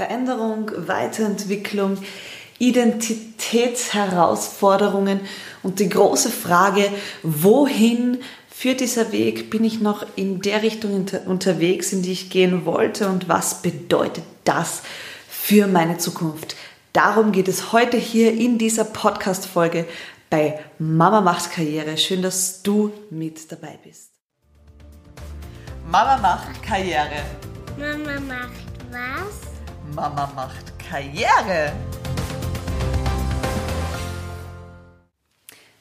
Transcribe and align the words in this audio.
Veränderung, 0.00 0.72
Weiterentwicklung, 0.88 1.98
Identitätsherausforderungen 2.58 5.20
und 5.62 5.78
die 5.78 5.90
große 5.90 6.30
Frage, 6.30 6.90
wohin 7.22 8.22
führt 8.50 8.80
dieser 8.80 9.12
Weg? 9.12 9.50
Bin 9.50 9.62
ich 9.62 9.82
noch 9.82 10.06
in 10.16 10.40
der 10.40 10.62
Richtung 10.62 10.94
unter 10.94 11.26
unterwegs, 11.26 11.92
in 11.92 12.00
die 12.00 12.12
ich 12.12 12.30
gehen 12.30 12.64
wollte? 12.64 13.10
Und 13.10 13.28
was 13.28 13.60
bedeutet 13.60 14.24
das 14.44 14.80
für 15.28 15.66
meine 15.66 15.98
Zukunft? 15.98 16.56
Darum 16.94 17.30
geht 17.30 17.48
es 17.48 17.72
heute 17.72 17.98
hier 17.98 18.32
in 18.32 18.56
dieser 18.56 18.84
Podcast-Folge 18.84 19.84
bei 20.30 20.60
Mama 20.78 21.20
macht 21.20 21.52
Karriere. 21.52 21.98
Schön, 21.98 22.22
dass 22.22 22.62
du 22.62 22.90
mit 23.10 23.52
dabei 23.52 23.78
bist. 23.84 24.12
Mama 25.90 26.16
macht 26.16 26.62
Karriere. 26.62 27.20
Mama 27.78 28.18
macht 28.20 28.70
was? 28.90 29.49
Mama 29.94 30.30
macht 30.36 30.78
Karriere. 30.78 31.72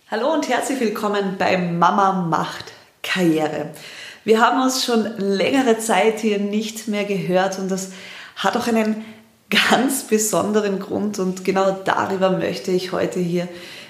Hallo 0.09 0.33
und 0.33 0.49
herzlich 0.49 0.79
willkommen 0.79 1.35
bei 1.37 1.57
Mama 1.57 2.13
macht 2.13 2.73
Karriere. 3.03 3.69
Wir 4.23 4.41
haben 4.41 4.63
uns 4.63 4.83
schon 4.83 5.15
längere 5.17 5.77
Zeit 5.77 6.21
hier 6.21 6.39
nicht 6.39 6.87
mehr 6.87 7.05
gehört 7.05 7.59
und 7.59 7.69
das 7.69 7.91
hat 8.35 8.57
auch 8.57 8.67
einen 8.67 9.05
ganz 9.71 10.03
besonderen 10.03 10.79
Grund 10.79 11.19
und 11.19 11.45
genau 11.45 11.71
darüber 11.71 12.31
möchte 12.31 12.71
ich 12.71 12.91
heute 12.91 13.19
hier 13.19 13.47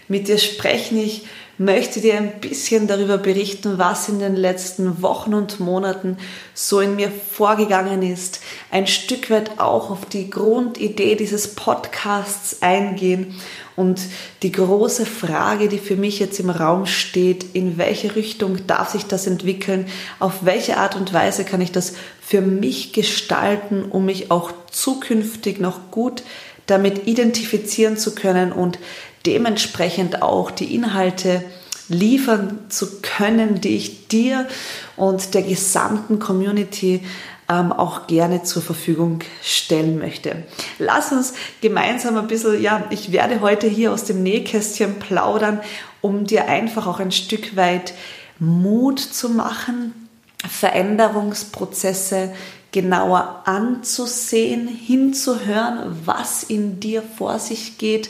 mit 0.10 0.28
dir 0.28 0.38
sprechen. 0.38 0.98
Ich 0.98 1.28
möchte 1.60 2.00
dir 2.00 2.16
ein 2.16 2.40
bisschen 2.40 2.88
darüber 2.88 3.18
berichten, 3.18 3.78
was 3.78 4.08
in 4.08 4.20
den 4.20 4.38
letzten 4.38 5.02
Wochen 5.02 5.34
und 5.34 5.60
Monaten 5.60 6.18
so 6.54 6.80
in 6.80 6.96
mir 6.96 7.12
vorgegangen 7.12 8.02
ist. 8.02 8.40
Ein 8.72 8.88
Stück 8.88 9.30
weit 9.30 9.60
auch 9.60 9.92
auf 9.92 10.06
die 10.06 10.30
Grundidee 10.30 11.16
dieses 11.16 11.56
Podcasts 11.56 12.62
eingehen 12.62 13.36
und 13.76 14.00
die 14.42 14.54
große 14.54 15.06
Frage, 15.06 15.68
die 15.68 15.80
für 15.80 15.98
mich 15.98 16.20
jetzt 16.20 16.40
im 16.40 16.50
Raum 16.50 16.86
steht, 16.86 17.54
in 17.54 17.78
welche 17.78 18.16
Richtung 18.16 18.66
darf 18.66 18.92
sich 18.92 19.06
das 19.06 19.28
entwickeln? 19.28 19.86
Auf 20.20 20.46
welche 20.46 20.78
Art 20.78 20.96
und 20.96 21.14
Weise 21.14 21.44
kann 21.44 21.60
ich 21.60 21.74
das 21.74 21.94
für 22.22 22.42
mich 22.42 22.94
gestalten, 22.94 23.84
um 23.84 24.06
mich 24.06 24.32
auch 24.32 24.54
zukünftig 24.72 25.60
noch 25.60 25.92
gut 25.92 26.24
damit 26.70 27.08
identifizieren 27.08 27.98
zu 27.98 28.14
können 28.14 28.52
und 28.52 28.78
dementsprechend 29.26 30.22
auch 30.22 30.52
die 30.52 30.74
Inhalte 30.76 31.44
liefern 31.90 32.60
zu 32.70 33.02
können, 33.02 33.62
die 33.62 33.76
ich 33.76 34.08
dir 34.08 34.48
und 34.96 35.34
der 35.34 35.42
gesamten 35.42 36.20
Community 36.20 37.02
ähm, 37.50 37.72
auch 37.72 38.08
gerne 38.08 38.44
zur 38.44 38.62
Verfügung 38.62 39.20
stellen 39.42 39.98
möchte. 39.98 40.44
Lass 40.78 41.12
uns 41.12 41.34
gemeinsam 41.62 42.16
ein 42.18 42.28
bisschen, 42.28 42.62
ja, 42.62 42.86
ich 42.92 43.12
werde 43.12 43.42
heute 43.42 43.68
hier 43.68 43.92
aus 43.92 44.04
dem 44.04 44.22
Nähkästchen 44.22 45.00
plaudern, 45.00 45.60
um 46.02 46.26
dir 46.26 46.48
einfach 46.48 46.86
auch 46.86 47.00
ein 47.00 47.12
Stück 47.12 47.56
weit 47.56 47.94
Mut 48.38 49.00
zu 49.00 49.30
machen, 49.30 50.08
Veränderungsprozesse 50.48 52.32
genauer 52.72 53.42
anzusehen, 53.46 54.68
hinzuhören, 54.68 55.98
was 56.06 56.44
in 56.44 56.80
dir 56.80 57.02
vor 57.02 57.40
sich 57.40 57.80
geht, 57.80 58.10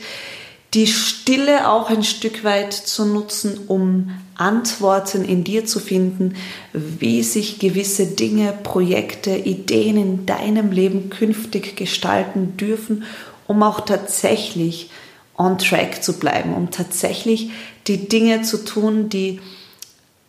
die 0.74 0.88
Stille 0.88 1.70
auch 1.70 1.90
ein 1.90 2.04
Stück 2.04 2.44
weit 2.44 2.74
zu 2.74 3.06
nutzen, 3.06 3.60
um 3.68 4.12
Antworten 4.36 5.26
in 5.26 5.44
dir 5.44 5.66
zu 5.66 5.80
finden, 5.80 6.36
wie 6.74 7.24
sich 7.24 7.60
gewisse 7.60 8.06
Dinge, 8.06 8.54
Projekte, 8.64 9.32
Ideen 9.32 9.98
in 9.98 10.26
deinem 10.26 10.72
Leben 10.72 11.10
künftig 11.10 11.76
gestalten 11.76 12.56
dürfen, 12.56 13.04
um 13.48 13.64
auch 13.64 13.82
tatsächlich 13.82 14.92
on 15.38 15.58
track 15.58 16.04
zu 16.04 16.20
bleiben, 16.20 16.54
um 16.54 16.70
tatsächlich 16.70 17.50
die 17.88 18.08
Dinge 18.08 18.44
zu 18.44 18.64
tun, 18.64 19.10
die 19.10 19.40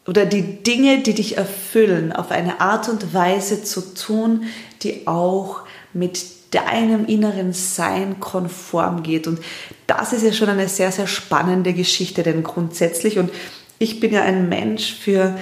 oder 0.07 0.25
die 0.25 0.63
Dinge, 0.63 1.03
die 1.03 1.15
dich 1.15 1.37
erfüllen, 1.37 2.13
auf 2.13 2.31
eine 2.31 2.61
Art 2.61 2.89
und 2.89 3.13
Weise 3.13 3.63
zu 3.63 3.95
tun, 3.95 4.45
die 4.83 5.07
auch 5.07 5.61
mit 5.93 6.19
deinem 6.51 7.07
inneren 7.07 7.53
Sein 7.53 8.21
konform 8.21 9.03
geht. 9.03 9.27
Und 9.27 9.41
das 9.87 10.13
ist 10.13 10.25
ja 10.25 10.33
schon 10.33 10.49
eine 10.49 10.69
sehr, 10.69 10.93
sehr 10.93 11.07
spannende 11.07 11.73
Geschichte, 11.73 12.23
denn 12.23 12.43
grundsätzlich, 12.43 13.19
und 13.19 13.31
ich 13.79 14.01
bin 14.01 14.13
ja 14.13 14.23
ein 14.23 14.49
Mensch 14.49 14.95
für 14.95 15.37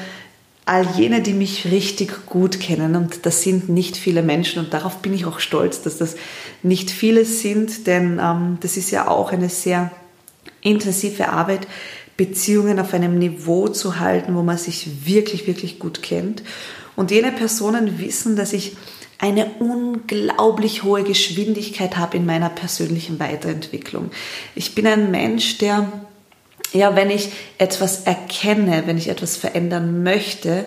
all 0.67 0.87
jene, 0.97 1.23
die 1.23 1.33
mich 1.33 1.65
richtig 1.71 2.27
gut 2.27 2.61
kennen, 2.61 2.95
und 2.95 3.25
das 3.25 3.43
sind 3.43 3.71
nicht 3.71 3.97
viele 3.97 4.23
Menschen, 4.23 4.63
und 4.63 4.75
darauf 4.75 4.99
bin 4.99 5.15
ich 5.15 5.25
auch 5.25 5.41
stolz, 5.41 5.81
dass 5.81 5.97
das 5.97 6.17
nicht 6.63 6.91
viele 6.91 7.25
sind, 7.25 7.87
denn 7.87 8.21
ähm, 8.23 8.59
das 8.61 8.77
ist 8.77 8.91
ja 8.91 9.09
auch 9.09 9.33
eine 9.33 9.49
sehr 9.49 9.91
intensive 10.61 11.31
Arbeit, 11.31 11.67
Beziehungen 12.19 12.81
auf 12.81 12.93
einem 12.93 13.19
Niveau 13.19 13.69
zu 13.69 14.01
halten, 14.01 14.35
wo 14.35 14.43
man 14.43 14.59
sich 14.59 15.07
wirklich, 15.07 15.47
wirklich 15.47 15.79
gut 15.79 16.03
kennt. 16.03 16.43
Und 16.97 17.13
jene 17.13 17.31
Personen 17.31 18.01
wissen, 18.01 18.35
dass 18.35 18.53
ich 18.53 18.77
eine 19.19 19.47
unglaublich 19.59 20.85
hohe 20.85 21.03
Geschwindigkeit 21.03 21.97
habe 21.97 22.17
in 22.17 22.27
meiner 22.27 22.49
persönlichen 22.49 23.19
Weiterentwicklung. 23.19 24.11
Ich 24.55 24.75
bin 24.75 24.87
ein 24.87 25.11
Mensch, 25.11 25.59
der, 25.59 25.93
ja, 26.73 26.95
wenn 26.95 27.11
ich 27.11 27.33
etwas 27.59 28.03
erkenne, 28.03 28.85
wenn 28.87 28.97
ich 28.97 29.09
etwas 29.09 29.37
verändern 29.37 30.05
möchte, 30.05 30.65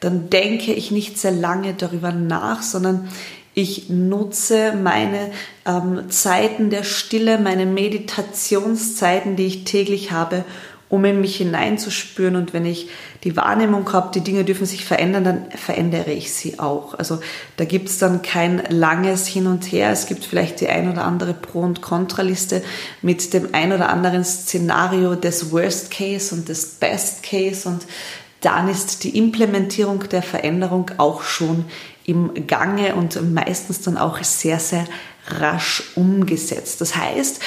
dann 0.00 0.30
denke 0.30 0.72
ich 0.72 0.90
nicht 0.90 1.16
sehr 1.16 1.30
lange 1.30 1.74
darüber 1.74 2.10
nach, 2.10 2.62
sondern 2.62 3.08
ich 3.54 3.88
nutze 3.88 4.72
meine 4.72 5.30
ähm, 5.66 6.10
Zeiten 6.10 6.70
der 6.70 6.82
Stille, 6.82 7.38
meine 7.38 7.66
Meditationszeiten, 7.66 9.36
die 9.36 9.46
ich 9.46 9.64
täglich 9.64 10.10
habe, 10.10 10.44
um 10.92 11.06
in 11.06 11.22
mich 11.22 11.36
hineinzuspüren. 11.36 12.36
Und 12.36 12.52
wenn 12.52 12.66
ich 12.66 12.90
die 13.24 13.34
Wahrnehmung 13.34 13.90
habe, 13.94 14.10
die 14.12 14.20
Dinge 14.20 14.44
dürfen 14.44 14.66
sich 14.66 14.84
verändern, 14.84 15.24
dann 15.24 15.50
verändere 15.52 16.12
ich 16.12 16.34
sie 16.34 16.58
auch. 16.58 16.92
Also 16.92 17.18
da 17.56 17.64
gibt 17.64 17.88
es 17.88 17.96
dann 17.96 18.20
kein 18.20 18.62
langes 18.68 19.26
Hin 19.26 19.46
und 19.46 19.64
Her. 19.72 19.90
Es 19.90 20.04
gibt 20.04 20.22
vielleicht 20.22 20.60
die 20.60 20.68
ein 20.68 20.92
oder 20.92 21.04
andere 21.04 21.32
Pro- 21.32 21.62
und 21.62 21.80
Kontraliste 21.80 22.62
mit 23.00 23.32
dem 23.32 23.54
ein 23.54 23.72
oder 23.72 23.88
anderen 23.88 24.22
Szenario 24.22 25.14
des 25.14 25.50
Worst 25.50 25.90
Case 25.90 26.34
und 26.34 26.50
des 26.50 26.66
Best 26.66 27.22
Case. 27.22 27.66
Und 27.66 27.86
dann 28.42 28.68
ist 28.68 29.02
die 29.04 29.16
Implementierung 29.16 30.06
der 30.10 30.22
Veränderung 30.22 30.90
auch 30.98 31.22
schon 31.22 31.64
im 32.04 32.46
Gange 32.46 32.96
und 32.96 33.32
meistens 33.32 33.80
dann 33.80 33.96
auch 33.96 34.22
sehr, 34.22 34.58
sehr 34.58 34.84
rasch 35.26 35.84
umgesetzt. 35.94 36.82
Das 36.82 36.96
heißt, 36.96 37.40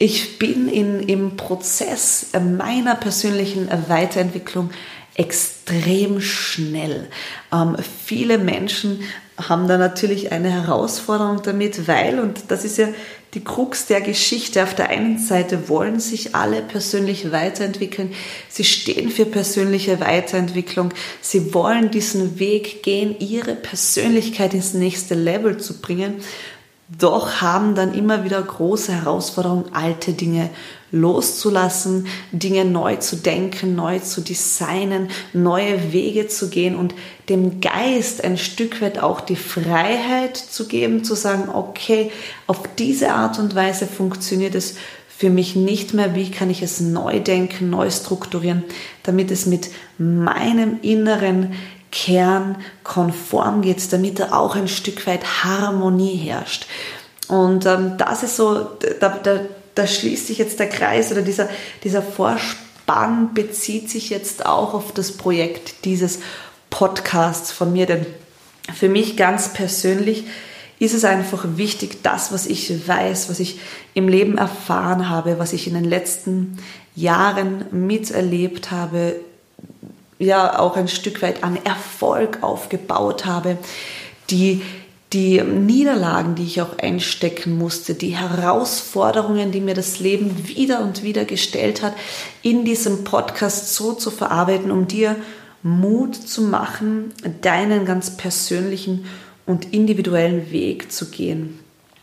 ich 0.00 0.38
bin 0.38 0.68
in, 0.68 1.00
im 1.00 1.36
Prozess 1.36 2.28
meiner 2.32 2.94
persönlichen 2.94 3.68
Weiterentwicklung 3.88 4.70
extrem 5.16 6.20
schnell. 6.20 7.08
Ähm, 7.52 7.76
viele 8.06 8.38
Menschen 8.38 9.00
haben 9.36 9.66
da 9.66 9.76
natürlich 9.76 10.30
eine 10.30 10.50
Herausforderung 10.50 11.42
damit, 11.42 11.88
weil, 11.88 12.20
und 12.20 12.44
das 12.48 12.64
ist 12.64 12.78
ja 12.78 12.88
die 13.34 13.42
Krux 13.42 13.86
der 13.86 14.00
Geschichte, 14.00 14.62
auf 14.62 14.74
der 14.74 14.88
einen 14.88 15.18
Seite 15.18 15.68
wollen 15.68 15.98
sich 15.98 16.34
alle 16.36 16.62
persönlich 16.62 17.32
weiterentwickeln, 17.32 18.14
sie 18.48 18.64
stehen 18.64 19.10
für 19.10 19.26
persönliche 19.26 20.00
Weiterentwicklung, 20.00 20.94
sie 21.20 21.52
wollen 21.52 21.90
diesen 21.90 22.38
Weg 22.38 22.84
gehen, 22.84 23.16
ihre 23.18 23.56
Persönlichkeit 23.56 24.54
ins 24.54 24.74
nächste 24.74 25.14
Level 25.14 25.58
zu 25.58 25.80
bringen 25.80 26.22
doch 26.88 27.42
haben 27.42 27.74
dann 27.74 27.92
immer 27.92 28.24
wieder 28.24 28.40
große 28.40 28.92
Herausforderungen, 28.92 29.66
alte 29.74 30.14
Dinge 30.14 30.48
loszulassen, 30.90 32.06
Dinge 32.32 32.64
neu 32.64 32.96
zu 32.96 33.16
denken, 33.16 33.74
neu 33.74 33.98
zu 33.98 34.22
designen, 34.22 35.10
neue 35.34 35.92
Wege 35.92 36.28
zu 36.28 36.48
gehen 36.48 36.76
und 36.76 36.94
dem 37.28 37.60
Geist 37.60 38.24
ein 38.24 38.38
Stück 38.38 38.80
weit 38.80 38.98
auch 38.98 39.20
die 39.20 39.36
Freiheit 39.36 40.38
zu 40.38 40.66
geben, 40.66 41.04
zu 41.04 41.14
sagen, 41.14 41.50
okay, 41.52 42.10
auf 42.46 42.62
diese 42.78 43.10
Art 43.10 43.38
und 43.38 43.54
Weise 43.54 43.86
funktioniert 43.86 44.54
es 44.54 44.76
für 45.08 45.28
mich 45.28 45.56
nicht 45.56 45.92
mehr, 45.92 46.14
wie 46.14 46.30
kann 46.30 46.48
ich 46.48 46.62
es 46.62 46.80
neu 46.80 47.20
denken, 47.20 47.68
neu 47.68 47.90
strukturieren, 47.90 48.64
damit 49.02 49.30
es 49.30 49.44
mit 49.44 49.68
meinem 49.98 50.78
inneren 50.80 51.52
Kern 51.90 52.56
konform 52.84 53.62
geht, 53.62 53.92
damit 53.92 54.18
da 54.18 54.32
auch 54.32 54.56
ein 54.56 54.68
Stück 54.68 55.06
weit 55.06 55.44
Harmonie 55.44 56.16
herrscht. 56.16 56.66
Und 57.28 57.66
ähm, 57.66 57.94
das 57.98 58.22
ist 58.22 58.36
so, 58.36 58.66
da, 59.00 59.10
da, 59.10 59.40
da 59.74 59.86
schließt 59.86 60.26
sich 60.26 60.38
jetzt 60.38 60.58
der 60.58 60.68
Kreis 60.68 61.12
oder 61.12 61.22
dieser, 61.22 61.48
dieser 61.84 62.02
Vorspann 62.02 63.34
bezieht 63.34 63.90
sich 63.90 64.10
jetzt 64.10 64.46
auch 64.46 64.74
auf 64.74 64.92
das 64.92 65.12
Projekt 65.12 65.84
dieses 65.84 66.20
Podcasts 66.70 67.52
von 67.52 67.72
mir, 67.72 67.86
denn 67.86 68.06
für 68.74 68.88
mich 68.88 69.16
ganz 69.16 69.52
persönlich 69.52 70.24
ist 70.78 70.94
es 70.94 71.04
einfach 71.04 71.44
wichtig, 71.56 72.02
das, 72.02 72.32
was 72.32 72.46
ich 72.46 72.86
weiß, 72.86 73.28
was 73.28 73.40
ich 73.40 73.58
im 73.94 74.08
Leben 74.08 74.38
erfahren 74.38 75.08
habe, 75.08 75.38
was 75.38 75.52
ich 75.52 75.66
in 75.66 75.74
den 75.74 75.84
letzten 75.84 76.58
Jahren 76.94 77.64
miterlebt 77.72 78.70
habe, 78.70 79.16
ja 80.18 80.58
auch 80.58 80.76
ein 80.76 80.88
Stück 80.88 81.22
weit 81.22 81.44
an 81.44 81.58
Erfolg 81.64 82.42
aufgebaut 82.42 83.24
habe, 83.24 83.58
die 84.30 84.62
die 85.12 85.40
Niederlagen, 85.40 86.34
die 86.34 86.44
ich 86.44 86.60
auch 86.60 86.78
einstecken 86.78 87.56
musste, 87.56 87.94
die 87.94 88.16
Herausforderungen, 88.16 89.52
die 89.52 89.60
mir 89.60 89.74
das 89.74 90.00
Leben 90.00 90.48
wieder 90.48 90.82
und 90.82 91.02
wieder 91.02 91.24
gestellt 91.24 91.82
hat, 91.82 91.94
in 92.42 92.64
diesem 92.66 93.04
Podcast 93.04 93.74
so 93.74 93.94
zu 93.94 94.10
verarbeiten, 94.10 94.70
um 94.70 94.86
dir 94.86 95.16
Mut 95.62 96.14
zu 96.14 96.42
machen, 96.42 97.14
deinen 97.40 97.86
ganz 97.86 98.16
persönlichen 98.16 99.06
und 99.46 99.72
individuellen 99.72 100.50
Weg 100.50 100.92
zu 100.92 101.06
gehen. 101.06 101.58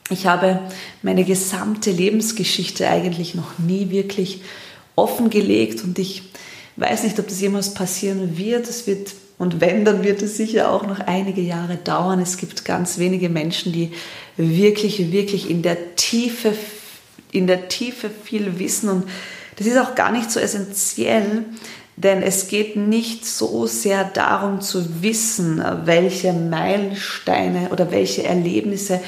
Ich 0.10 0.26
habe 0.26 0.60
meine 1.04 1.24
gesamte 1.24 1.92
Lebensgeschichte 1.92 2.88
eigentlich 2.88 3.36
noch 3.36 3.60
nie 3.60 3.92
wirklich 3.92 4.42
offengelegt 4.96 5.84
und 5.84 6.00
ich 6.00 6.24
weiß 6.78 7.04
nicht, 7.04 7.20
ob 7.20 7.28
das 7.28 7.42
jemals 7.42 7.74
passieren 7.74 8.38
wird. 8.38 8.68
Es 8.68 8.88
wird 8.88 9.14
und 9.38 9.60
wenn, 9.60 9.84
dann 9.84 10.04
wird 10.04 10.22
es 10.22 10.38
sicher 10.38 10.72
auch 10.72 10.88
noch 10.88 11.00
einige 11.00 11.42
Jahre 11.42 11.76
dauern. 11.76 12.20
Es 12.20 12.38
gibt 12.38 12.64
ganz 12.64 13.00
wenige 13.00 13.28
Menschen, 13.28 13.74
die 13.74 13.92
wirklich, 14.38 15.12
wirklich 15.12 15.50
in 15.50 15.62
der 15.62 15.96
Tiefe, 15.96 16.54
in 17.32 17.48
der 17.48 17.68
Tiefe 17.68 18.10
viel 18.10 18.60
wissen. 18.60 18.90
Und 18.90 19.04
das 19.58 19.68
ist 19.68 19.78
auch 19.78 19.94
gar 19.96 20.12
nicht 20.12 20.32
so 20.32 20.40
essentiell, 20.40 21.44
denn 21.98 22.22
es 22.22 22.48
geht 22.48 22.76
nicht 22.76 23.26
so 23.26 23.68
sehr 23.68 24.04
darum 24.04 24.62
zu 24.62 25.02
wissen, 25.02 25.64
welche 25.86 26.34
Meilensteine 26.34 27.70
oder 27.72 27.92
welche 27.92 28.24
Erlebnisse 28.24 29.00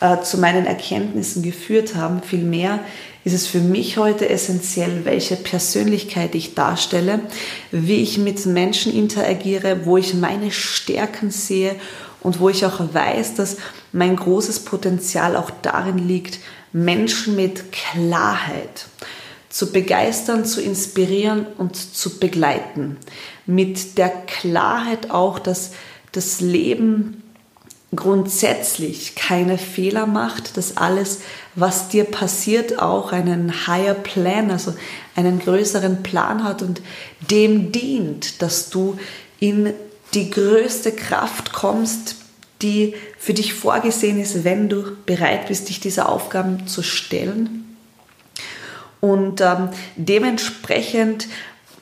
äh, 0.00 0.20
zu 0.20 0.38
meinen 0.38 0.66
Erkenntnissen 0.66 1.42
geführt 1.42 1.96
haben. 1.96 2.22
Vielmehr 2.22 2.80
ist 3.24 3.32
es 3.32 3.48
für 3.48 3.58
mich 3.58 3.98
heute 3.98 4.28
essentiell, 4.28 5.04
welche 5.04 5.34
Persönlichkeit 5.34 6.36
ich 6.36 6.54
darstelle, 6.54 7.20
wie 7.72 7.96
ich 7.96 8.18
mit 8.18 8.46
Menschen 8.46 8.94
interagiere, 8.94 9.84
wo 9.84 9.96
ich 9.96 10.14
meine 10.14 10.52
Stärken 10.52 11.32
sehe 11.32 11.74
und 12.20 12.38
wo 12.38 12.48
ich 12.48 12.64
auch 12.64 12.80
weiß, 12.92 13.34
dass 13.34 13.56
mein 13.90 14.14
großes 14.14 14.60
Potenzial 14.60 15.34
auch 15.34 15.50
darin 15.62 16.06
liegt, 16.06 16.38
Menschen 16.72 17.34
mit 17.34 17.72
Klarheit 17.72 18.86
zu 19.56 19.72
begeistern, 19.72 20.44
zu 20.44 20.60
inspirieren 20.60 21.46
und 21.56 21.76
zu 21.76 22.18
begleiten. 22.18 22.98
Mit 23.46 23.96
der 23.96 24.10
Klarheit 24.10 25.10
auch, 25.10 25.38
dass 25.38 25.70
das 26.12 26.42
Leben 26.42 27.22
grundsätzlich 27.94 29.14
keine 29.14 29.56
Fehler 29.56 30.04
macht, 30.04 30.58
dass 30.58 30.76
alles, 30.76 31.20
was 31.54 31.88
dir 31.88 32.04
passiert, 32.04 32.80
auch 32.80 33.12
einen 33.12 33.66
higher 33.66 33.94
plan, 33.94 34.50
also 34.50 34.74
einen 35.14 35.38
größeren 35.38 36.02
Plan 36.02 36.44
hat 36.44 36.60
und 36.60 36.82
dem 37.30 37.72
dient, 37.72 38.42
dass 38.42 38.68
du 38.68 38.98
in 39.40 39.72
die 40.12 40.28
größte 40.28 40.92
Kraft 40.92 41.54
kommst, 41.54 42.16
die 42.60 42.92
für 43.16 43.32
dich 43.32 43.54
vorgesehen 43.54 44.20
ist, 44.20 44.44
wenn 44.44 44.68
du 44.68 44.82
bereit 45.06 45.48
bist, 45.48 45.70
dich 45.70 45.80
dieser 45.80 46.10
Aufgaben 46.10 46.66
zu 46.66 46.82
stellen. 46.82 47.65
Und 49.00 49.40
ähm, 49.40 49.70
dementsprechend 49.96 51.28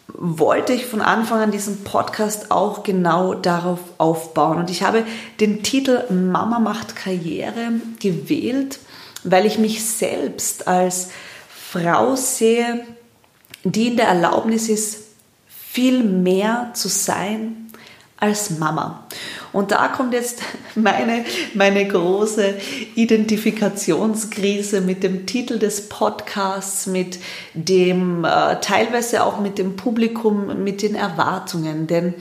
wollte 0.08 0.72
ich 0.72 0.86
von 0.86 1.00
Anfang 1.00 1.40
an 1.40 1.50
diesen 1.50 1.82
Podcast 1.82 2.50
auch 2.50 2.82
genau 2.82 3.34
darauf 3.34 3.80
aufbauen. 3.98 4.58
Und 4.58 4.70
ich 4.70 4.82
habe 4.82 5.04
den 5.40 5.62
Titel 5.62 6.04
Mama 6.12 6.58
macht 6.58 6.96
Karriere 6.96 7.72
gewählt, 8.00 8.78
weil 9.24 9.46
ich 9.46 9.58
mich 9.58 9.84
selbst 9.84 10.68
als 10.68 11.10
Frau 11.48 12.14
sehe, 12.14 12.84
die 13.64 13.88
in 13.88 13.96
der 13.96 14.08
Erlaubnis 14.08 14.68
ist, 14.68 14.98
viel 15.48 16.04
mehr 16.04 16.70
zu 16.74 16.88
sein 16.88 17.63
als 18.24 18.58
Mama. 18.58 19.04
Und 19.52 19.70
da 19.70 19.88
kommt 19.88 20.14
jetzt 20.14 20.40
meine, 20.74 21.24
meine 21.54 21.86
große 21.86 22.54
Identifikationskrise 22.94 24.80
mit 24.80 25.02
dem 25.02 25.26
Titel 25.26 25.58
des 25.58 25.88
Podcasts, 25.88 26.86
mit 26.86 27.18
dem, 27.54 28.24
äh, 28.24 28.60
teilweise 28.60 29.24
auch 29.24 29.40
mit 29.40 29.58
dem 29.58 29.76
Publikum, 29.76 30.64
mit 30.64 30.82
den 30.82 30.94
Erwartungen. 30.94 31.86
Denn 31.86 32.14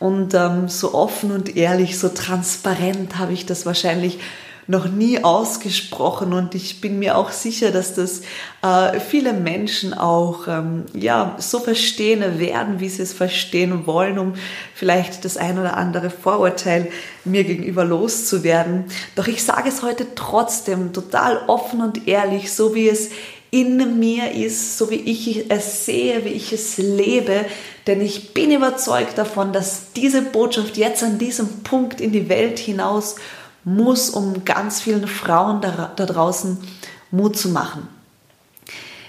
und 0.00 0.32
ähm, 0.34 0.68
so 0.68 0.94
offen 0.94 1.32
und 1.32 1.56
ehrlich, 1.56 1.98
so 1.98 2.08
transparent 2.08 3.18
habe 3.18 3.32
ich 3.32 3.46
das 3.46 3.66
wahrscheinlich 3.66 4.20
noch 4.68 4.86
nie 4.86 5.24
ausgesprochen 5.24 6.34
und 6.34 6.54
ich 6.54 6.82
bin 6.82 6.98
mir 6.98 7.16
auch 7.16 7.32
sicher, 7.32 7.70
dass 7.70 7.94
das 7.94 8.20
äh, 8.62 9.00
viele 9.00 9.32
Menschen 9.32 9.94
auch 9.94 10.46
ähm, 10.46 10.84
ja 10.92 11.36
so 11.38 11.58
verstehen 11.58 12.38
werden, 12.38 12.78
wie 12.78 12.90
sie 12.90 13.02
es 13.02 13.14
verstehen 13.14 13.86
wollen, 13.86 14.18
um 14.18 14.34
vielleicht 14.74 15.24
das 15.24 15.38
ein 15.38 15.58
oder 15.58 15.78
andere 15.78 16.10
Vorurteil 16.10 16.88
mir 17.24 17.44
gegenüber 17.44 17.86
loszuwerden. 17.86 18.84
Doch 19.16 19.26
ich 19.26 19.42
sage 19.42 19.70
es 19.70 19.82
heute 19.82 20.14
trotzdem 20.14 20.92
total 20.92 21.40
offen 21.46 21.80
und 21.80 22.06
ehrlich, 22.06 22.52
so 22.52 22.74
wie 22.74 22.90
es 22.90 23.08
in 23.50 23.98
mir 23.98 24.32
ist, 24.32 24.76
so 24.76 24.90
wie 24.90 24.96
ich 24.96 25.50
es 25.50 25.86
sehe, 25.86 26.26
wie 26.26 26.30
ich 26.30 26.52
es 26.52 26.76
lebe. 26.76 27.46
Denn 27.86 28.02
ich 28.02 28.34
bin 28.34 28.50
überzeugt 28.50 29.16
davon, 29.16 29.54
dass 29.54 29.92
diese 29.96 30.20
Botschaft 30.20 30.76
jetzt 30.76 31.02
an 31.02 31.18
diesem 31.18 31.62
Punkt 31.62 32.02
in 32.02 32.12
die 32.12 32.28
Welt 32.28 32.58
hinaus 32.58 33.16
muss, 33.74 34.10
um 34.10 34.44
ganz 34.44 34.80
vielen 34.80 35.06
Frauen 35.06 35.60
da, 35.60 35.92
da 35.94 36.06
draußen 36.06 36.58
Mut 37.10 37.36
zu 37.36 37.50
machen. 37.50 37.88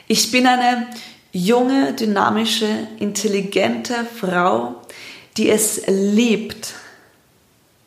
Ich 0.08 0.32
bin 0.32 0.48
eine 0.48 0.88
junge, 1.32 1.94
dynamische, 1.94 2.88
intelligente 3.00 4.06
Frau, 4.20 4.76
die 5.38 5.50
es 5.50 5.84
liebt, 5.88 6.74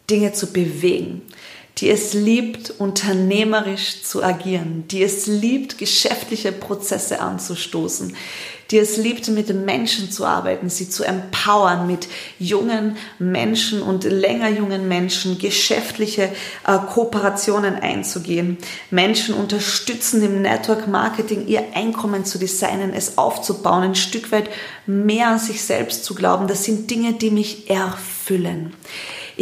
Dinge 0.08 0.32
zu 0.32 0.52
bewegen, 0.52 1.22
die 1.78 1.90
es 1.90 2.12
liebt, 2.12 2.70
unternehmerisch 2.70 4.02
zu 4.02 4.22
agieren, 4.22 4.84
die 4.88 5.02
es 5.02 5.26
liebt, 5.26 5.78
geschäftliche 5.78 6.52
Prozesse 6.52 7.20
anzustoßen, 7.20 8.14
die 8.70 8.78
es 8.78 8.96
liebt, 8.96 9.28
mit 9.28 9.54
Menschen 9.54 10.10
zu 10.10 10.24
arbeiten, 10.24 10.70
sie 10.70 10.88
zu 10.88 11.04
empowern, 11.04 11.86
mit 11.86 12.08
jungen 12.38 12.96
Menschen 13.18 13.82
und 13.82 14.04
länger 14.04 14.48
jungen 14.48 14.88
Menschen 14.88 15.38
geschäftliche 15.38 16.30
äh, 16.66 16.78
Kooperationen 16.92 17.74
einzugehen, 17.74 18.56
Menschen 18.90 19.34
unterstützen 19.34 20.22
im 20.22 20.40
Network 20.42 20.88
Marketing 20.88 21.46
ihr 21.46 21.64
Einkommen 21.74 22.24
zu 22.24 22.38
designen, 22.38 22.94
es 22.94 23.18
aufzubauen, 23.18 23.82
ein 23.82 23.94
Stück 23.94 24.32
weit 24.32 24.48
mehr 24.86 25.28
an 25.28 25.38
sich 25.38 25.62
selbst 25.62 26.04
zu 26.04 26.14
glauben. 26.14 26.46
Das 26.48 26.64
sind 26.64 26.90
Dinge, 26.90 27.12
die 27.12 27.30
mich 27.30 27.68
erfüllen. 27.68 28.74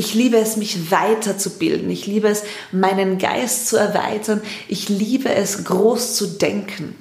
Ich 0.01 0.15
liebe 0.15 0.39
es, 0.39 0.57
mich 0.57 0.91
weiterzubilden. 0.91 1.91
Ich 1.91 2.07
liebe 2.07 2.29
es, 2.29 2.43
meinen 2.73 3.19
Geist 3.19 3.69
zu 3.69 3.77
erweitern. 3.77 4.41
Ich 4.67 4.89
liebe 4.89 5.29
es, 5.29 5.63
groß 5.65 6.17
zu 6.17 6.27
denken. 6.27 6.95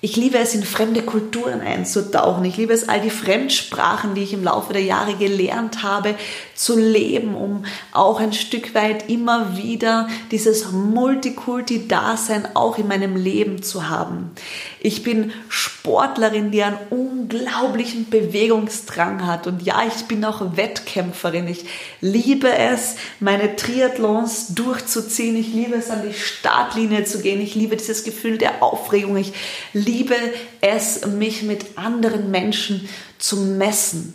Ich 0.00 0.14
liebe 0.14 0.38
es, 0.38 0.54
in 0.54 0.62
fremde 0.62 1.02
Kulturen 1.02 1.60
einzutauchen. 1.60 2.44
Ich 2.44 2.56
liebe 2.56 2.72
es, 2.72 2.88
all 2.88 3.00
die 3.00 3.10
Fremdsprachen, 3.10 4.14
die 4.14 4.22
ich 4.22 4.32
im 4.32 4.44
Laufe 4.44 4.72
der 4.72 4.84
Jahre 4.84 5.16
gelernt 5.16 5.82
habe, 5.82 6.14
zu 6.54 6.78
leben, 6.78 7.34
um 7.34 7.64
auch 7.92 8.20
ein 8.20 8.32
Stück 8.32 8.76
weit 8.76 9.10
immer 9.10 9.56
wieder 9.56 10.08
dieses 10.30 10.70
Multikulti-Dasein 10.70 12.54
auch 12.54 12.78
in 12.78 12.86
meinem 12.86 13.16
Leben 13.16 13.62
zu 13.64 13.88
haben. 13.88 14.30
Ich 14.78 15.02
bin 15.02 15.32
Sportlerin, 15.48 16.52
die 16.52 16.62
einen 16.62 16.78
unglaublichen 16.90 18.08
Bewegungsdrang 18.08 19.26
hat. 19.26 19.48
Und 19.48 19.62
ja, 19.62 19.82
ich 19.84 20.04
bin 20.04 20.24
auch 20.24 20.56
Wettkämpferin. 20.56 21.48
Ich 21.48 21.64
liebe 22.00 22.56
es, 22.56 22.94
meine 23.18 23.56
Triathlons 23.56 24.54
durchzuziehen. 24.54 25.36
Ich 25.36 25.52
liebe 25.52 25.74
es, 25.74 25.90
an 25.90 26.02
die 26.08 26.14
Startlinie 26.14 27.02
zu 27.02 27.20
gehen. 27.20 27.40
Ich 27.40 27.56
liebe 27.56 27.76
dieses 27.76 28.04
Gefühl 28.04 28.38
der 28.38 28.62
Aufregung. 28.62 29.16
Ich 29.16 29.32
liebe 29.88 30.14
es, 30.60 31.06
mich 31.06 31.42
mit 31.42 31.78
anderen 31.78 32.30
Menschen 32.30 32.88
zu 33.18 33.36
messen. 33.36 34.14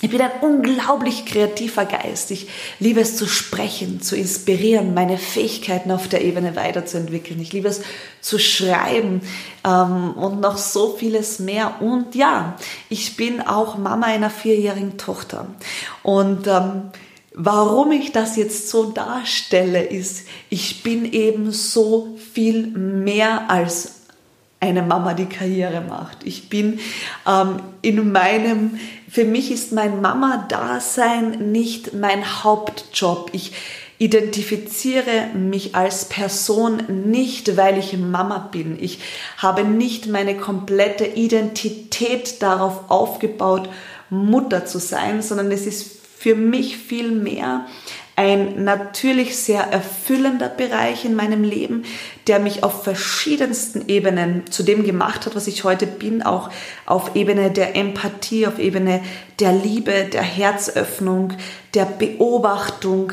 Ich 0.00 0.10
bin 0.10 0.20
ein 0.20 0.32
unglaublich 0.42 1.24
kreativer 1.24 1.86
Geist. 1.86 2.30
Ich 2.30 2.48
liebe 2.78 3.00
es 3.00 3.16
zu 3.16 3.26
sprechen, 3.26 4.02
zu 4.02 4.16
inspirieren, 4.16 4.92
meine 4.92 5.16
Fähigkeiten 5.16 5.90
auf 5.90 6.08
der 6.08 6.22
Ebene 6.22 6.56
weiterzuentwickeln. 6.56 7.40
Ich 7.40 7.54
liebe 7.54 7.68
es 7.68 7.80
zu 8.20 8.38
schreiben 8.38 9.22
ähm, 9.64 10.12
und 10.12 10.40
noch 10.40 10.58
so 10.58 10.96
vieles 10.98 11.38
mehr. 11.38 11.80
Und 11.80 12.14
ja, 12.14 12.56
ich 12.90 13.16
bin 13.16 13.40
auch 13.40 13.78
Mama 13.78 14.06
einer 14.06 14.30
vierjährigen 14.30 14.98
Tochter. 14.98 15.46
Und 16.02 16.48
ähm, 16.48 16.90
Warum 17.36 17.90
ich 17.90 18.12
das 18.12 18.36
jetzt 18.36 18.70
so 18.70 18.92
darstelle, 18.92 19.82
ist, 19.82 20.28
ich 20.50 20.84
bin 20.84 21.04
eben 21.12 21.50
so 21.50 22.16
viel 22.32 22.68
mehr 22.68 23.50
als 23.50 24.03
eine 24.64 24.82
Mama, 24.82 25.14
die 25.14 25.26
Karriere 25.26 25.82
macht. 25.82 26.18
Ich 26.24 26.48
bin 26.48 26.80
ähm, 27.28 27.56
in 27.82 28.12
meinem, 28.12 28.78
für 29.10 29.24
mich 29.24 29.50
ist 29.50 29.72
mein 29.72 30.00
Mama-Dasein 30.00 31.52
nicht 31.52 31.92
mein 31.92 32.42
Hauptjob. 32.42 33.30
Ich 33.32 33.52
identifiziere 33.98 35.28
mich 35.34 35.74
als 35.74 36.06
Person 36.06 36.82
nicht, 37.12 37.56
weil 37.56 37.78
ich 37.78 37.96
Mama 37.96 38.38
bin. 38.50 38.82
Ich 38.82 39.00
habe 39.36 39.64
nicht 39.64 40.06
meine 40.08 40.36
komplette 40.36 41.04
Identität 41.04 42.42
darauf 42.42 42.90
aufgebaut, 42.90 43.68
Mutter 44.08 44.64
zu 44.64 44.78
sein, 44.78 45.22
sondern 45.22 45.50
es 45.52 45.66
ist 45.66 45.98
für 46.18 46.34
mich 46.34 46.78
viel 46.78 47.10
mehr 47.10 47.66
Ein 48.16 48.62
natürlich 48.62 49.36
sehr 49.36 49.62
erfüllender 49.62 50.48
Bereich 50.48 51.04
in 51.04 51.16
meinem 51.16 51.42
Leben, 51.42 51.84
der 52.28 52.38
mich 52.38 52.62
auf 52.62 52.84
verschiedensten 52.84 53.88
Ebenen 53.88 54.44
zu 54.50 54.62
dem 54.62 54.84
gemacht 54.84 55.26
hat, 55.26 55.34
was 55.34 55.48
ich 55.48 55.64
heute 55.64 55.86
bin, 55.86 56.22
auch 56.22 56.48
auf 56.86 57.16
Ebene 57.16 57.50
der 57.50 57.74
Empathie, 57.74 58.46
auf 58.46 58.60
Ebene 58.60 59.00
der 59.40 59.52
Liebe, 59.52 60.04
der 60.12 60.22
Herzöffnung, 60.22 61.32
der 61.74 61.86
Beobachtung, 61.86 63.12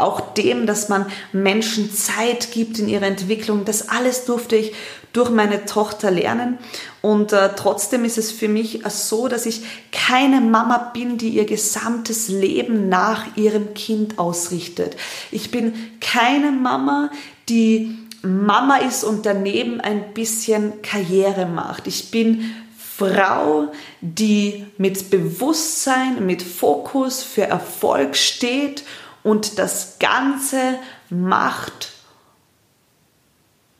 auch 0.00 0.34
dem, 0.34 0.66
dass 0.66 0.88
man 0.88 1.06
Menschen 1.32 1.92
Zeit 1.92 2.52
gibt 2.52 2.78
in 2.78 2.88
ihrer 2.88 3.06
Entwicklung. 3.06 3.64
Das 3.64 3.88
alles 3.88 4.24
durfte 4.24 4.56
ich 4.56 4.72
durch 5.12 5.30
meine 5.30 5.64
Tochter 5.64 6.10
lernen. 6.10 6.58
Und 7.00 7.32
äh, 7.32 7.50
trotzdem 7.56 8.04
ist 8.04 8.18
es 8.18 8.30
für 8.30 8.48
mich 8.48 8.82
so, 8.88 9.28
dass 9.28 9.46
ich 9.46 9.62
keine 9.92 10.40
Mama 10.40 10.90
bin, 10.92 11.18
die 11.18 11.30
ihr 11.30 11.44
gesamtes 11.44 12.28
Leben 12.28 12.88
nach 12.88 13.36
ihrem 13.36 13.74
Kind 13.74 14.18
ausrichtet. 14.18 14.96
Ich 15.30 15.50
bin 15.50 15.74
keine 16.00 16.50
Mama, 16.50 17.10
die 17.48 17.96
Mama 18.22 18.78
ist 18.78 19.04
und 19.04 19.26
daneben 19.26 19.80
ein 19.80 20.12
bisschen 20.12 20.82
Karriere 20.82 21.46
macht. 21.46 21.86
Ich 21.86 22.10
bin 22.10 22.52
Frau, 22.76 23.68
die 24.00 24.66
mit 24.76 25.10
Bewusstsein, 25.10 26.26
mit 26.26 26.42
Fokus 26.42 27.22
für 27.22 27.44
Erfolg 27.44 28.16
steht 28.16 28.82
und 29.22 29.58
das 29.58 29.98
Ganze 29.98 30.78
macht 31.10 31.92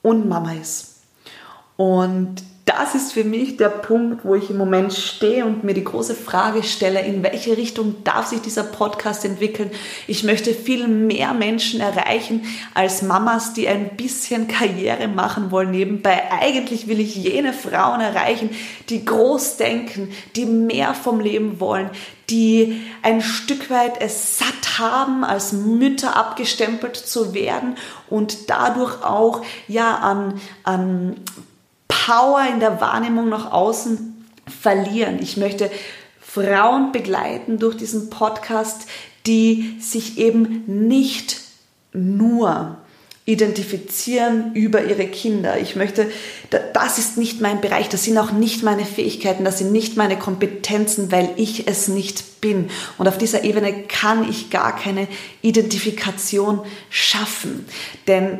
und 0.03 0.29
Mama 0.29 0.53
ist. 0.53 1.03
Und 1.77 2.43
das 2.69 2.95
ist 2.95 3.15
für 3.15 3.25
mich 3.25 3.57
der 3.57 3.71
Punkt, 3.71 4.27
wo 4.27 4.35
ich 4.35 4.51
im 4.51 4.59
Moment 4.59 4.93
stehe 4.93 5.47
und 5.47 5.65
mir 5.65 5.73
die 5.73 5.85
große 5.85 6.15
Frage 6.15 6.63
stelle, 6.63 7.01
in 7.01 7.23
welche 7.23 7.57
Richtung 7.57 8.05
darf 8.05 8.27
sich 8.27 8.43
dieser 8.43 8.63
Podcast 8.63 9.25
entwickeln? 9.25 9.71
Ich 10.07 10.23
möchte 10.23 10.53
viel 10.53 10.87
mehr 10.87 11.33
Menschen 11.33 11.81
erreichen 11.81 12.45
als 12.75 13.01
Mamas, 13.01 13.55
die 13.55 13.69
ein 13.69 13.97
bisschen 13.97 14.49
Karriere 14.49 15.09
machen 15.09 15.51
wollen 15.51 15.71
nebenbei. 15.71 16.31
Eigentlich 16.31 16.89
will 16.89 17.01
ich 17.01 17.17
jene 17.17 17.55
Frauen 17.55 18.03
erreichen, 18.03 18.51
die 18.91 19.03
groß 19.03 19.57
denken, 19.57 20.11
die 20.37 20.45
mehr 20.45 20.93
vom 20.93 21.21
Leben 21.21 21.61
wollen, 21.61 21.89
die 22.29 22.83
ein 23.03 23.23
Stück 23.23 23.71
weit 23.71 23.99
es 24.03 24.39
satt 24.39 24.79
haben, 24.79 25.25
als 25.25 25.53
Mütter 25.53 26.17
abgestempelt 26.17 26.97
zu 26.97 27.33
werden 27.33 27.77
und 28.11 28.51
dadurch 28.51 29.03
auch 29.03 29.43
ja 29.69 29.95
an, 29.97 30.39
an 30.65 31.17
Power 31.89 32.47
in 32.53 32.61
der 32.61 32.81
Wahrnehmung 32.81 33.29
nach 33.29 33.51
außen 33.51 34.27
verlieren. 34.47 35.19
Ich 35.21 35.37
möchte 35.37 35.71
Frauen 36.21 36.93
begleiten 36.93 37.59
durch 37.59 37.77
diesen 37.77 38.11
Podcast, 38.11 38.87
die 39.27 39.77
sich 39.81 40.19
eben 40.19 40.65
nicht 40.67 41.41
nur 41.93 42.77
identifizieren 43.25 44.55
über 44.55 44.85
ihre 44.85 45.07
Kinder. 45.07 45.59
Ich 45.61 45.77
möchte, 45.77 46.11
das 46.73 46.99
ist 46.99 47.19
nicht 47.19 47.43
mein 47.43 47.61
Bereich, 47.61 47.91
das 47.91 48.05
sind 48.05 48.17
auch 48.17 48.33
nicht 48.33 48.63
meine 48.63 48.87
Fähigkeiten, 48.87 49.45
das 49.45 49.59
sind 49.59 49.71
nicht 49.71 49.99
meine 49.99 50.19
Kompetenzen, 50.19 51.13
weil 51.13 51.31
ich 51.37 51.69
es 51.69 51.89
nicht 51.89 52.41
bin. 52.41 52.71
Und 52.97 53.07
auf 53.07 53.19
dieser 53.19 53.45
Ebene 53.45 53.83
kann 53.83 54.29
ich 54.29 54.49
gar 54.49 54.75
keine 54.75 55.09
Identifikation 55.43 56.61
schaffen. 56.89 57.67
Denn 58.07 58.39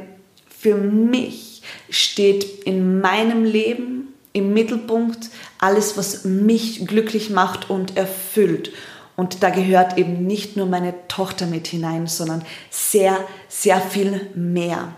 für 0.59 0.77
mich 0.77 1.48
steht 1.91 2.65
in 2.65 3.01
meinem 3.01 3.45
Leben 3.45 4.15
im 4.33 4.53
Mittelpunkt 4.53 5.31
alles, 5.59 5.97
was 5.97 6.25
mich 6.25 6.87
glücklich 6.87 7.31
macht 7.31 7.71
und 7.71 7.97
erfüllt. 7.97 8.73
Und 9.17 9.43
da 9.43 9.51
gehört 9.51 9.99
eben 9.99 10.27
nicht 10.27 10.57
nur 10.57 10.67
meine 10.67 10.95
Tochter 11.09 11.47
mit 11.47 11.67
hinein, 11.67 12.07
sondern 12.07 12.45
sehr, 12.71 13.19
sehr 13.49 13.81
viel 13.81 14.31
mehr. 14.35 14.93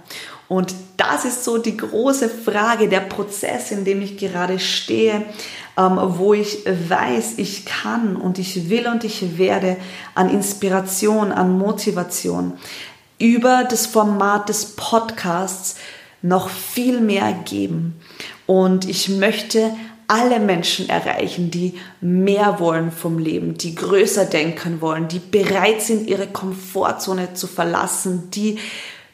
Und 0.47 0.75
das 0.97 1.25
ist 1.25 1.45
so 1.45 1.59
die 1.59 1.77
große 1.77 2.29
Frage, 2.29 2.89
der 2.89 3.01
Prozess, 3.01 3.71
in 3.71 3.85
dem 3.85 4.03
ich 4.03 4.19
gerade 4.19 4.59
stehe, 4.59 5.25
ähm, 5.79 5.99
wo 6.03 6.35
ich 6.35 6.65
weiß, 6.67 7.35
ich 7.39 7.65
kann 7.65 8.17
und 8.17 8.39
ich 8.39 8.69
will 8.69 8.89
und 8.89 9.05
ich 9.05 9.39
werde 9.39 9.77
an 10.15 10.29
Inspiration, 10.29 11.33
an 11.33 11.57
Motivation 11.57 12.55
über 13.19 13.65
das 13.65 13.87
Format 13.87 14.49
des 14.49 14.75
Podcasts 14.77 15.77
noch 16.23 16.49
viel 16.49 17.01
mehr 17.01 17.33
geben. 17.45 17.95
Und 18.47 18.89
ich 18.89 19.09
möchte 19.09 19.73
alle 20.11 20.41
Menschen 20.41 20.89
erreichen, 20.89 21.53
die 21.53 21.75
mehr 22.01 22.59
wollen 22.59 22.91
vom 22.91 23.19
Leben, 23.19 23.57
die 23.57 23.77
größer 23.77 24.25
denken 24.25 24.81
wollen, 24.81 25.07
die 25.07 25.21
bereit 25.21 25.83
sind, 25.83 26.09
ihre 26.09 26.27
Komfortzone 26.27 27.35
zu 27.35 27.47
verlassen, 27.47 28.29
die 28.33 28.59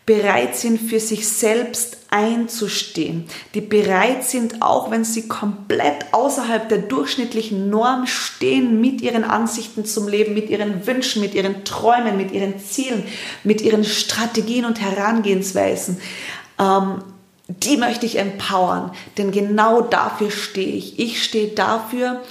bereit 0.06 0.56
sind, 0.56 0.80
für 0.80 1.00
sich 1.00 1.28
selbst 1.28 1.98
einzustehen, 2.10 3.24
die 3.54 3.60
bereit 3.60 4.24
sind, 4.24 4.62
auch 4.62 4.92
wenn 4.92 5.04
sie 5.04 5.26
komplett 5.26 6.06
außerhalb 6.12 6.68
der 6.68 6.78
durchschnittlichen 6.78 7.68
Norm 7.68 8.06
stehen, 8.06 8.80
mit 8.80 9.02
ihren 9.02 9.24
Ansichten 9.24 9.84
zum 9.84 10.06
Leben, 10.06 10.32
mit 10.32 10.48
ihren 10.48 10.86
Wünschen, 10.86 11.20
mit 11.20 11.34
ihren 11.34 11.64
Träumen, 11.64 12.16
mit 12.16 12.30
ihren 12.30 12.60
Zielen, 12.60 13.02
mit 13.42 13.60
ihren 13.60 13.84
Strategien 13.84 14.64
und 14.64 14.80
Herangehensweisen, 14.80 15.98
ähm, 16.58 17.02
die 17.48 17.76
möchte 17.76 18.06
ich 18.06 18.18
empowern, 18.18 18.90
denn 19.18 19.30
genau 19.30 19.80
dafür 19.80 20.30
stehe 20.30 20.74
ich. 20.74 20.98
Ich 20.98 21.22
stehe 21.22 21.48
dafür, 21.48 22.22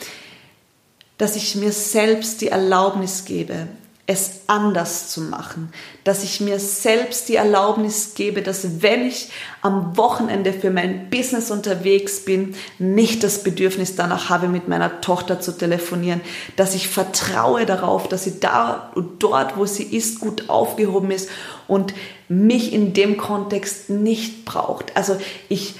dass 1.18 1.36
ich 1.36 1.56
mir 1.56 1.72
selbst 1.72 2.42
die 2.42 2.50
Erlaubnis 2.50 3.24
gebe, 3.24 3.68
es 4.08 4.42
anders 4.46 5.10
zu 5.10 5.22
machen, 5.22 5.74
dass 6.04 6.24
ich 6.24 6.40
mir 6.40 6.60
selbst 6.60 7.28
die 7.28 7.38
Erlaubnis 7.38 8.14
gebe, 8.14 8.44
dass 8.44 8.84
wenn 8.84 9.08
ich 9.08 9.32
am 9.64 9.98
Wochenende 9.98 10.54
für 10.54 10.70
mein 10.70 11.10
Business 11.10 11.50
unterwegs 11.50 12.24
bin, 12.24 12.56
nicht 12.78 13.24
das 13.24 13.42
Bedürfnis 13.42 13.96
danach 13.96 14.30
habe, 14.30 14.48
mit 14.48 14.68
meiner 14.68 15.02
Tochter 15.02 15.40
zu 15.40 15.58
telefonieren, 15.58 16.22
dass 16.56 16.76
ich 16.76 16.88
vertraue 16.88 17.66
darauf, 17.66 18.08
dass 18.08 18.26
sie 18.26 18.40
da 18.40 18.92
und 18.94 19.24
dort, 19.24 19.58
wo 19.58 19.66
sie 19.66 19.84
ist, 19.84 20.20
gut 20.20 20.50
aufgehoben 20.50 21.10
ist 21.10 21.30
und 21.68 21.96
mich 22.28 22.74
in 22.74 22.94
dem 22.94 23.18
Kontext 23.18 23.90
nicht 23.90 24.46
braucht. 24.46 24.96
Also 24.96 25.18
ich, 25.50 25.76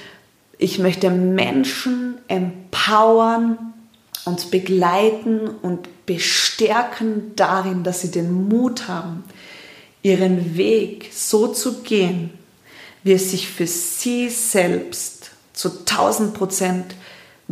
ich 0.58 0.80
möchte 0.80 1.10
Menschen 1.10 2.18
empowern, 2.26 3.72
und 4.26 4.50
begleiten 4.50 5.48
und 5.62 5.88
bestärken 6.06 7.32
darin, 7.36 7.82
dass 7.82 8.00
sie 8.00 8.10
den 8.10 8.48
Mut 8.48 8.88
haben, 8.88 9.24
ihren 10.02 10.56
Weg 10.56 11.10
so 11.12 11.48
zu 11.48 11.82
gehen, 11.82 12.30
wie 13.02 13.12
es 13.12 13.30
sich 13.32 13.48
für 13.48 13.66
sie 13.66 14.30
selbst 14.30 15.30
zu 15.52 15.80
1000 15.80 16.34
Prozent 16.34 16.94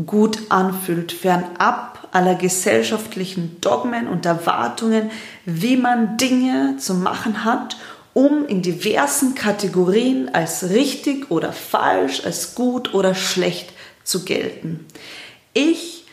gut 0.06 0.38
anfühlt, 0.50 1.12
fernab 1.12 2.08
aller 2.12 2.37
gesellschaftlichen 2.37 3.61
Dogmen 3.61 4.06
und 4.06 4.25
Erwartungen, 4.25 5.11
wie 5.44 5.76
man 5.76 6.16
Dinge 6.16 6.76
zu 6.78 6.94
machen 6.94 7.44
hat, 7.44 7.76
um 8.12 8.46
in 8.46 8.62
diversen 8.62 9.34
Kategorien 9.34 10.32
als 10.32 10.70
richtig 10.70 11.30
oder 11.30 11.52
falsch, 11.52 12.25
als 12.25 12.54
gut 12.54 12.94
oder 12.94 13.14
schlecht 13.14 13.73
zu 14.04 14.25
gelten. 14.25 14.87
Ich 15.54 16.03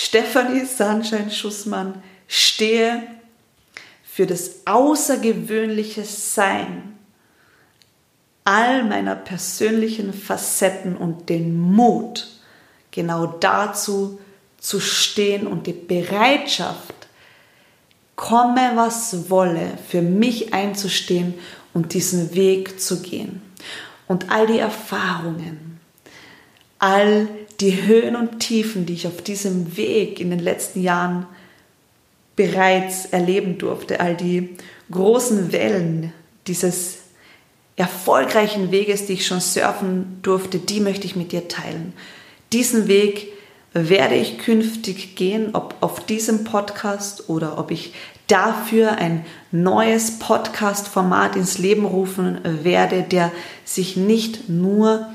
Stefanie 0.00 0.64
Sunshine-Schussmann 0.64 2.00
stehe 2.28 3.02
für 4.04 4.26
das 4.26 4.64
außergewöhnliche 4.64 6.04
Sein 6.04 6.96
all 8.44 8.84
meiner 8.84 9.16
persönlichen 9.16 10.12
Facetten 10.12 10.96
und 10.96 11.28
den 11.28 11.58
Mut, 11.58 12.28
genau 12.92 13.26
dazu 13.26 14.20
zu 14.58 14.78
stehen 14.78 15.48
und 15.48 15.66
die 15.66 15.72
Bereitschaft, 15.72 16.94
komme 18.14 18.70
was 18.76 19.28
wolle, 19.30 19.78
für 19.88 20.00
mich 20.00 20.54
einzustehen 20.54 21.34
und 21.74 21.92
diesen 21.92 22.36
Weg 22.36 22.80
zu 22.80 23.02
gehen. 23.02 23.42
Und 24.06 24.30
all 24.30 24.46
die 24.46 24.60
Erfahrungen, 24.60 25.80
all 26.78 27.28
die 27.60 27.86
Höhen 27.86 28.16
und 28.16 28.40
Tiefen, 28.40 28.86
die 28.86 28.94
ich 28.94 29.06
auf 29.06 29.22
diesem 29.22 29.76
Weg 29.76 30.20
in 30.20 30.30
den 30.30 30.38
letzten 30.38 30.82
Jahren 30.82 31.26
bereits 32.36 33.06
erleben 33.06 33.58
durfte, 33.58 34.00
all 34.00 34.16
die 34.16 34.50
großen 34.90 35.50
Wellen 35.52 36.12
dieses 36.46 36.98
erfolgreichen 37.74 38.70
Weges, 38.70 39.06
die 39.06 39.14
ich 39.14 39.26
schon 39.26 39.40
surfen 39.40 40.18
durfte, 40.22 40.58
die 40.58 40.80
möchte 40.80 41.06
ich 41.06 41.16
mit 41.16 41.32
dir 41.32 41.48
teilen. 41.48 41.92
Diesen 42.52 42.88
Weg 42.88 43.28
werde 43.72 44.14
ich 44.14 44.38
künftig 44.38 45.16
gehen, 45.16 45.50
ob 45.54 45.76
auf 45.80 46.04
diesem 46.04 46.44
Podcast 46.44 47.28
oder 47.28 47.58
ob 47.58 47.70
ich 47.70 47.92
dafür 48.28 48.92
ein 48.92 49.24
neues 49.50 50.18
Podcast-Format 50.18 51.36
ins 51.36 51.58
Leben 51.58 51.84
rufen 51.84 52.38
werde, 52.44 53.02
der 53.02 53.32
sich 53.64 53.96
nicht 53.96 54.48
nur 54.48 55.08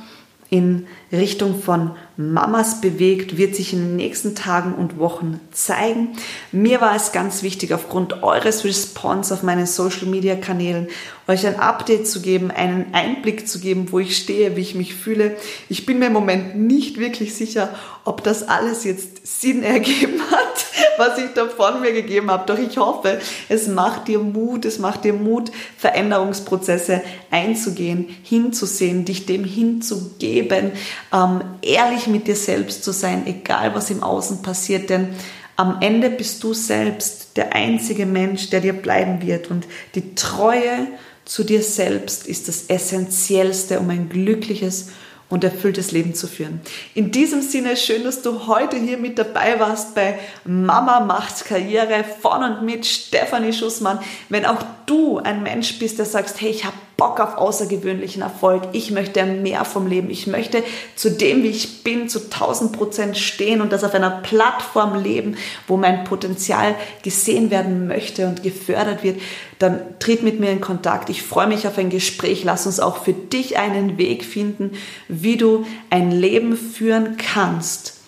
in 0.50 0.88
Richtung 1.14 1.62
von 1.62 1.92
Mamas 2.18 2.82
bewegt, 2.82 3.38
wird 3.38 3.56
sich 3.56 3.74
in 3.74 3.80
den 3.80 3.96
nächsten 3.96 4.36
Tagen 4.36 4.74
und 4.76 5.00
Wochen 5.00 5.40
zeigen. 5.52 6.10
Mir 6.52 6.82
war 6.82 6.96
es 6.96 7.12
ganz 7.12 7.44
wichtig, 7.44 7.74
aufgrund 7.74 8.24
eures 8.24 8.66
Response 8.66 9.34
auf 9.34 9.44
meinen 9.44 9.66
Social 9.66 10.08
Media 10.08 10.36
Kanälen 10.36 10.88
euch 11.28 11.48
ein 11.48 11.60
Update 11.60 12.08
zu 12.08 12.22
geben, 12.22 12.52
einen 12.52 12.94
Einblick 12.94 13.48
zu 13.48 13.60
geben, 13.60 13.92
wo 13.92 14.00
ich 14.00 14.18
stehe, 14.18 14.56
wie 14.56 14.62
ich 14.62 14.76
mich 14.76 14.94
fühle. 14.94 15.38
Ich 15.70 15.86
bin 15.86 16.00
mir 16.00 16.08
im 16.08 16.14
Moment 16.14 16.58
nicht 16.58 17.00
wirklich 17.00 17.34
sicher, 17.34 17.74
ob 18.04 18.24
das 18.24 18.48
alles 18.48 18.84
jetzt 18.84 19.26
Sinn 19.26 19.64
ergeben 19.64 20.22
hat, 20.32 20.66
was 20.98 21.18
ich 21.18 21.32
da 21.34 21.48
von 21.48 21.80
mir 21.82 21.94
gegeben 21.94 22.30
habe. 22.30 22.46
Doch 22.46 22.60
ich 22.60 22.78
hoffe, 22.78 23.20
es 23.48 23.68
macht 23.68 24.10
dir 24.10 24.20
Mut, 24.20 24.66
es 24.66 24.80
macht 24.80 25.06
dir 25.06 25.14
Mut, 25.14 25.52
Veränderungsprozesse 25.78 27.02
einzugehen, 27.32 28.14
hinzusehen, 28.24 29.06
dich 29.06 29.26
dem 29.26 29.46
hinzugeben, 29.46 30.74
ähm, 31.12 31.42
ehrlich 31.62 32.08
mit 32.08 32.28
dir 32.28 32.36
selbst 32.36 32.84
zu 32.84 32.92
sein, 32.92 33.26
egal 33.28 33.74
was 33.76 33.90
im 33.90 34.04
Außen 34.04 34.42
passiert. 34.42 34.90
Denn 34.90 35.10
am 35.56 35.78
Ende 35.82 36.10
bist 36.10 36.44
du 36.44 36.54
selbst 36.54 37.36
der 37.36 37.54
einzige 37.54 38.06
Mensch, 38.06 38.50
der 38.50 38.62
dir 38.62 38.74
bleiben 38.74 39.22
wird. 39.22 39.52
Und 39.52 39.66
die 39.96 40.16
Treue 40.16 40.88
zu 41.26 41.44
dir 41.44 41.62
selbst 41.62 42.28
ist 42.28 42.48
das 42.48 42.66
Essentiellste, 42.68 43.80
um 43.80 43.90
ein 43.90 44.10
glückliches 44.10 44.90
und 45.30 45.44
erfülltes 45.44 45.92
Leben 45.92 46.14
zu 46.14 46.28
führen. 46.28 46.62
In 46.94 47.12
diesem 47.12 47.42
Sinne, 47.42 47.76
schön, 47.76 48.04
dass 48.04 48.22
du 48.22 48.46
heute 48.46 48.78
hier 48.78 48.98
mit 48.98 49.18
dabei 49.18 49.60
warst 49.60 49.96
bei 49.96 50.20
Mama 50.46 51.00
macht 51.00 51.46
Karriere 51.46 52.04
von 52.22 52.44
und 52.44 52.64
mit 52.64 52.86
Stefanie 52.86 53.52
Schussmann. 53.52 53.98
Wenn 54.30 54.46
auch 54.46 54.64
du 54.86 55.18
ein 55.18 55.42
Mensch 55.42 55.80
bist, 55.80 55.98
der 55.98 56.06
sagst, 56.06 56.40
hey, 56.40 56.52
ich 56.52 56.66
habe 56.66 56.78
Bock 56.98 57.20
auf 57.20 57.38
außergewöhnlichen 57.38 58.22
Erfolg. 58.22 58.64
Ich 58.74 58.92
möchte 58.92 59.26
mehr 59.26 59.66
vom 59.66 59.88
Leben. 59.88 60.10
Ich 60.10 60.28
möchte 60.28 60.64
zu 60.96 61.10
dem, 61.10 61.44
wie 61.44 61.50
ich 61.50 61.84
bin, 61.84 62.08
zu 62.08 62.20
1000 62.20 62.72
Prozent 62.72 63.18
stehen 63.18 63.62
und 63.62 63.72
das 63.72 63.84
auf 63.84 63.94
einer 63.94 64.22
Plattform 64.22 65.02
leben, 65.02 65.36
wo 65.68 65.76
mein 65.76 66.04
Potenzial 66.04 66.76
gesehen 67.02 67.50
werden 67.50 67.88
möchte 67.88 68.28
und 68.28 68.44
gefördert 68.44 69.04
wird. 69.04 69.20
Dann 69.60 69.82
tritt 70.00 70.24
mit 70.24 70.40
mir 70.40 70.52
in 70.52 70.62
Kontakt. 70.62 71.10
Ich 71.10 71.24
freue 71.24 71.48
mich 71.48 71.68
auf 71.68 71.78
ein 71.78 71.90
Gespräch. 71.90 72.44
Lass 72.44 72.68
uns 72.68 72.80
auch 72.80 72.98
für 72.98 73.14
dich 73.14 73.58
einen 73.58 73.98
Weg 73.98 74.24
finden, 74.24 74.72
wie 75.08 75.38
du 75.38 75.66
ein 75.90 76.12
Leben 76.12 76.56
führen 76.56 77.18
kannst, 77.18 78.02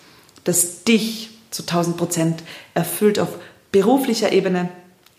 das 0.44 0.84
dich 0.84 1.30
zu 1.50 1.62
1000 1.62 1.96
Prozent 1.96 2.42
erfüllt 2.74 3.18
auf 3.18 3.28
beruflicher 3.72 4.32
Ebene, 4.32 4.68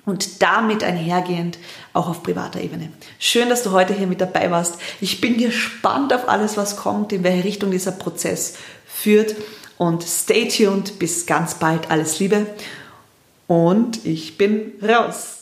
und 0.07 0.41
damit 0.41 0.85
einhergehend 0.85 1.59
auch 1.91 2.07
auf 2.07 2.23
privater 2.23 2.61
Ebene. 2.61 2.89
Schön, 3.19 3.49
dass 3.49 3.61
du 3.61 3.71
heute 3.71 3.93
hier 3.93 4.07
mit 4.07 4.21
dabei 4.21 4.49
warst. 4.49 4.75
Ich 5.01 5.19
bin 5.19 5.37
gespannt 5.37 6.13
auf 6.13 6.29
alles, 6.29 6.55
was 6.55 6.77
kommt, 6.77 7.11
in 7.11 7.23
welche 7.23 7.43
Richtung 7.43 7.71
dieser 7.71 7.91
Prozess 7.91 8.55
führt 8.87 9.35
und 9.77 10.03
stay 10.03 10.47
tuned. 10.47 10.97
Bis 10.97 11.25
ganz 11.25 11.55
bald. 11.55 11.91
Alles 11.91 12.19
Liebe 12.19 12.47
und 13.47 14.05
ich 14.05 14.37
bin 14.37 14.71
raus. 14.81 15.37